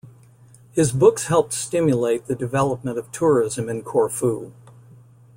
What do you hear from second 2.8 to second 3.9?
of tourism in